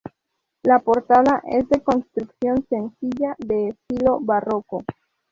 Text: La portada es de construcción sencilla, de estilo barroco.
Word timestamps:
La 0.63 0.79
portada 0.79 1.43
es 1.47 1.69
de 1.69 1.83
construcción 1.83 2.65
sencilla, 2.69 3.35
de 3.37 3.67
estilo 3.69 4.19
barroco. 4.19 4.81